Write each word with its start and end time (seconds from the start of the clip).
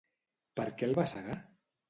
Per 0.59 0.65
què 0.79 0.89
el 0.89 0.97
va 1.01 1.07
cegar? 1.13 1.39